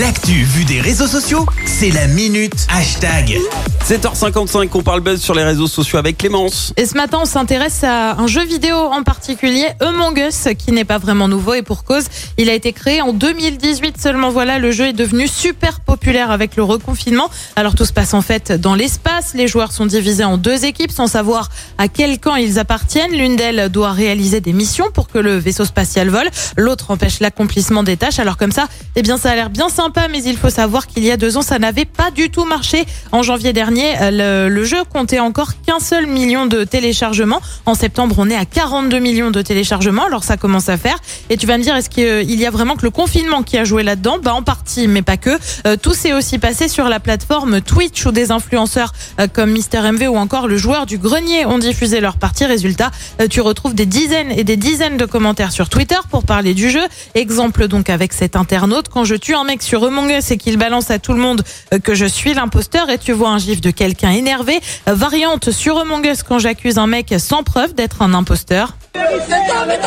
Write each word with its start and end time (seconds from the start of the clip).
L'actu 0.00 0.44
vue 0.44 0.64
des 0.64 0.80
réseaux 0.80 1.08
sociaux, 1.08 1.44
c'est 1.64 1.90
la 1.90 2.06
minute 2.06 2.66
hashtag. 2.68 3.36
7h55, 3.84 4.68
on 4.74 4.82
parle 4.82 5.00
buzz 5.00 5.20
sur 5.20 5.34
les 5.34 5.42
réseaux 5.42 5.66
sociaux 5.66 5.98
avec 5.98 6.18
Clémence. 6.18 6.74
Et 6.76 6.84
ce 6.84 6.94
matin, 6.94 7.20
on 7.22 7.24
s'intéresse 7.24 7.82
à 7.82 8.12
un 8.12 8.26
jeu 8.26 8.44
vidéo 8.44 8.76
en 8.76 9.02
particulier, 9.02 9.66
Among 9.80 10.18
Us, 10.18 10.48
qui 10.58 10.72
n'est 10.72 10.84
pas 10.84 10.98
vraiment 10.98 11.26
nouveau 11.26 11.54
et 11.54 11.62
pour 11.62 11.84
cause, 11.84 12.04
il 12.36 12.50
a 12.50 12.52
été 12.52 12.72
créé 12.74 13.00
en 13.00 13.12
2018 13.14 14.00
seulement. 14.00 14.28
Voilà, 14.28 14.58
le 14.58 14.70
jeu 14.72 14.88
est 14.88 14.92
devenu 14.92 15.26
super 15.26 15.80
populaire 15.80 16.30
avec 16.30 16.54
le 16.54 16.62
reconfinement. 16.62 17.30
Alors 17.56 17.74
tout 17.74 17.86
se 17.86 17.94
passe 17.94 18.12
en 18.12 18.20
fait 18.20 18.52
dans 18.52 18.74
l'espace. 18.74 19.32
Les 19.34 19.48
joueurs 19.48 19.72
sont 19.72 19.86
divisés 19.86 20.24
en 20.24 20.36
deux 20.36 20.66
équipes 20.66 20.92
sans 20.92 21.06
savoir 21.06 21.48
à 21.78 21.88
quel 21.88 22.20
camp 22.20 22.36
ils 22.36 22.58
appartiennent. 22.58 23.12
L'une 23.12 23.36
d'elles 23.36 23.70
doit 23.70 23.92
réaliser 23.92 24.40
des 24.40 24.52
missions 24.52 24.90
pour 24.92 25.08
que 25.08 25.18
le 25.18 25.38
vaisseau 25.38 25.64
spatial 25.64 26.10
vole. 26.10 26.28
L'autre 26.56 26.90
empêche 26.90 27.20
l'accomplissement 27.20 27.82
des 27.82 27.96
tâches. 27.96 28.18
Alors 28.18 28.36
comme 28.36 28.52
ça, 28.52 28.68
eh 28.96 29.02
bien 29.02 29.16
ça 29.16 29.30
a 29.30 29.34
l'air 29.34 29.48
bien 29.48 29.70
sympa, 29.88 30.08
mais 30.08 30.22
il 30.22 30.36
faut 30.36 30.50
savoir 30.50 30.86
qu'il 30.86 31.02
y 31.02 31.10
a 31.10 31.16
deux 31.16 31.38
ans, 31.38 31.42
ça 31.42 31.58
n'avait 31.58 31.86
pas 31.86 32.10
du 32.10 32.28
tout 32.28 32.44
marché. 32.44 32.84
En 33.10 33.22
janvier 33.22 33.54
dernier, 33.54 33.94
le, 34.10 34.64
jeu 34.64 34.84
comptait 34.84 35.18
encore 35.18 35.52
qu'un 35.64 35.80
seul 35.80 36.06
million 36.06 36.44
de 36.44 36.64
téléchargements. 36.64 37.40
En 37.64 37.74
septembre, 37.74 38.16
on 38.18 38.28
est 38.28 38.36
à 38.36 38.44
42 38.44 38.98
millions 38.98 39.30
de 39.30 39.40
téléchargements. 39.40 40.04
Alors 40.04 40.24
ça 40.24 40.36
commence 40.36 40.68
à 40.68 40.76
faire. 40.76 40.98
Et 41.30 41.38
tu 41.38 41.46
vas 41.46 41.56
me 41.56 41.62
dire, 41.62 41.74
est-ce 41.74 41.88
qu'il 41.88 42.34
y 42.34 42.44
a 42.44 42.50
vraiment 42.50 42.76
que 42.76 42.82
le 42.82 42.90
confinement 42.90 43.42
qui 43.42 43.56
a 43.56 43.64
joué 43.64 43.82
là-dedans? 43.82 44.18
Bah 44.22 44.34
en 44.34 44.42
partie, 44.42 44.88
mais 44.88 45.00
pas 45.00 45.16
que. 45.16 45.38
Euh, 45.66 45.76
tout 45.80 45.94
s'est 45.94 46.12
aussi 46.12 46.38
passé 46.38 46.68
sur 46.68 46.90
la 46.90 47.00
plateforme 47.00 47.62
Twitch 47.62 48.04
où 48.04 48.12
des 48.12 48.30
influenceurs 48.30 48.92
euh, 49.20 49.26
comme 49.26 49.52
Mister 49.52 49.80
MV 49.80 50.08
ou 50.10 50.16
encore 50.16 50.48
le 50.48 50.58
joueur 50.58 50.84
du 50.84 50.98
grenier 50.98 51.46
ont 51.46 51.58
diffusé 51.58 52.00
leur 52.00 52.18
partie. 52.18 52.44
Résultat, 52.44 52.90
euh, 53.22 53.26
tu 53.26 53.40
retrouves 53.40 53.74
des 53.74 53.86
dizaines 53.86 54.32
et 54.32 54.44
des 54.44 54.58
dizaines 54.58 54.98
de 54.98 55.06
commentaires 55.06 55.52
sur 55.52 55.70
Twitter 55.70 55.98
pour 56.10 56.24
parler 56.24 56.52
du 56.52 56.68
jeu. 56.68 56.82
Exemple 57.14 57.68
donc 57.68 57.88
avec 57.88 58.12
cet 58.12 58.36
internaute, 58.36 58.90
quand 58.90 59.04
je 59.04 59.14
tue 59.14 59.34
un 59.34 59.44
mec 59.44 59.62
sur 59.62 59.77
Among 59.84 60.10
Us 60.10 60.30
et 60.30 60.36
qu'il 60.36 60.56
balance 60.56 60.90
à 60.90 60.98
tout 60.98 61.12
le 61.12 61.20
monde 61.20 61.42
euh, 61.72 61.78
que 61.78 61.94
je 61.94 62.06
suis 62.06 62.34
l'imposteur 62.34 62.90
et 62.90 62.98
tu 62.98 63.12
vois 63.12 63.30
un 63.30 63.38
gif 63.38 63.60
de 63.60 63.70
quelqu'un 63.70 64.10
énervé. 64.10 64.60
Euh, 64.88 64.94
Variante 64.94 65.50
sur 65.50 65.78
Among 65.78 66.04
Us 66.06 66.22
quand 66.22 66.38
j'accuse 66.38 66.78
un 66.78 66.86
mec 66.86 67.14
sans 67.18 67.42
preuve 67.42 67.74
d'être 67.74 68.02
un 68.02 68.14
imposteur. 68.14 68.74
Cet 68.94 69.50
homme 69.50 69.70
est 69.70 69.84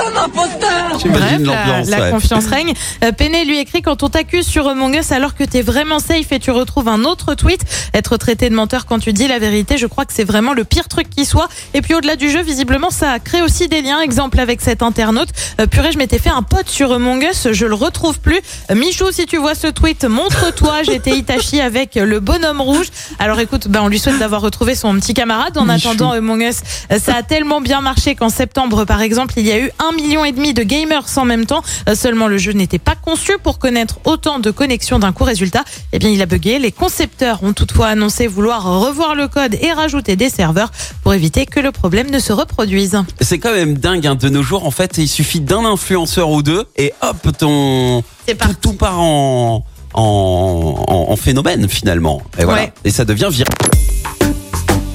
un 0.00 0.16
imposteur 0.16 0.57
Bref, 1.06 1.38
la, 1.38 1.38
l'ambiance. 1.38 1.88
la 1.88 2.00
ouais. 2.00 2.10
confiance 2.10 2.46
règne. 2.46 2.72
Euh, 3.04 3.12
Péné 3.12 3.44
lui 3.44 3.58
écrit 3.58 3.82
quand 3.82 4.02
on 4.02 4.08
t'accuse 4.08 4.46
sur 4.46 4.68
Among 4.68 4.96
Us 4.96 5.12
alors 5.12 5.34
que 5.34 5.44
t'es 5.44 5.62
vraiment 5.62 5.98
safe 5.98 6.32
et 6.32 6.38
tu 6.38 6.50
retrouves 6.50 6.88
un 6.88 7.04
autre 7.04 7.34
tweet. 7.34 7.60
Être 7.94 8.16
traité 8.16 8.50
de 8.50 8.54
menteur 8.54 8.86
quand 8.86 8.98
tu 8.98 9.12
dis 9.12 9.28
la 9.28 9.38
vérité, 9.38 9.78
je 9.78 9.86
crois 9.86 10.04
que 10.04 10.12
c'est 10.12 10.24
vraiment 10.24 10.52
le 10.52 10.64
pire 10.64 10.88
truc 10.88 11.08
qui 11.08 11.24
soit. 11.24 11.48
Et 11.74 11.82
puis 11.82 11.94
au-delà 11.94 12.16
du 12.16 12.30
jeu, 12.30 12.42
visiblement, 12.42 12.90
ça 12.90 13.18
crée 13.18 13.42
aussi 13.42 13.68
des 13.68 13.82
liens. 13.82 14.00
Exemple 14.00 14.40
avec 14.40 14.60
cet 14.60 14.82
internaute. 14.82 15.28
Euh, 15.60 15.66
purée, 15.66 15.92
je 15.92 15.98
m'étais 15.98 16.18
fait 16.18 16.30
un 16.30 16.42
pote 16.42 16.68
sur 16.68 16.92
Among 16.92 17.22
Us, 17.22 17.48
je 17.52 17.66
le 17.66 17.74
retrouve 17.74 18.18
plus. 18.20 18.40
Euh, 18.70 18.74
Michou, 18.74 19.10
si 19.12 19.26
tu 19.26 19.36
vois 19.36 19.54
ce 19.54 19.68
tweet, 19.68 20.04
montre-toi. 20.04 20.82
J'étais 20.82 21.16
Itachi 21.16 21.60
avec 21.60 21.94
le 21.94 22.20
bonhomme 22.20 22.60
rouge. 22.60 22.88
Alors 23.18 23.38
écoute, 23.40 23.68
ben, 23.68 23.82
on 23.82 23.88
lui 23.88 23.98
souhaite 23.98 24.18
d'avoir 24.18 24.40
retrouvé 24.40 24.74
son 24.74 24.94
petit 24.98 25.14
camarade. 25.14 25.56
En 25.58 25.64
Michou. 25.64 25.88
attendant 25.88 26.12
Among 26.12 26.42
Us, 26.42 26.56
ça 26.98 27.16
a 27.16 27.22
tellement 27.22 27.60
bien 27.60 27.80
marché 27.80 28.14
qu'en 28.14 28.28
septembre, 28.28 28.84
par 28.84 29.00
exemple, 29.00 29.34
il 29.36 29.46
y 29.46 29.52
a 29.52 29.58
eu 29.58 29.70
un 29.78 29.92
million 29.92 30.24
et 30.24 30.32
demi 30.32 30.54
de 30.54 30.62
gamers 30.62 30.87
en 31.16 31.24
même 31.24 31.46
temps. 31.46 31.62
Euh, 31.88 31.94
Seulement, 31.94 32.28
le 32.28 32.38
jeu 32.38 32.52
n'était 32.52 32.78
pas 32.78 32.94
conçu 32.94 33.32
pour 33.42 33.58
connaître 33.58 33.98
autant 34.04 34.38
de 34.38 34.50
connexions 34.50 34.98
d'un 34.98 35.12
coup. 35.12 35.24
Résultat, 35.24 35.64
eh 35.92 35.98
bien, 35.98 36.08
il 36.10 36.22
a 36.22 36.26
bugué. 36.26 36.58
Les 36.58 36.72
concepteurs 36.72 37.42
ont 37.42 37.52
toutefois 37.52 37.88
annoncé 37.88 38.26
vouloir 38.26 38.64
revoir 38.80 39.14
le 39.14 39.28
code 39.28 39.56
et 39.60 39.72
rajouter 39.72 40.16
des 40.16 40.30
serveurs 40.30 40.70
pour 41.02 41.14
éviter 41.14 41.44
que 41.46 41.60
le 41.60 41.72
problème 41.72 42.10
ne 42.10 42.18
se 42.18 42.32
reproduise. 42.32 42.96
C'est 43.20 43.38
quand 43.38 43.52
même 43.52 43.76
dingue 43.78 44.06
hein, 44.06 44.14
de 44.14 44.28
nos 44.28 44.42
jours. 44.42 44.64
En 44.66 44.70
fait, 44.70 44.98
il 44.98 45.08
suffit 45.08 45.40
d'un 45.40 45.64
influenceur 45.64 46.30
ou 46.30 46.42
deux 46.42 46.64
et 46.76 46.92
hop, 47.02 47.16
ton 47.38 48.02
tout, 48.26 48.54
tout 48.60 48.72
part 48.74 49.00
en, 49.00 49.64
en, 49.94 50.84
en- 50.88 51.12
en 51.12 51.16
phénomène 51.16 51.68
finalement. 51.68 52.22
Et 52.38 52.44
voilà. 52.44 52.62
Ouais. 52.62 52.72
Et 52.84 52.90
ça 52.90 53.04
devient 53.04 53.28
viral. 53.30 53.52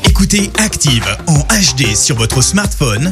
Écoutez 0.05 0.51
Active 0.57 1.05
en 1.27 1.39
HD 1.39 1.95
sur 1.95 2.15
votre 2.15 2.41
smartphone, 2.41 3.11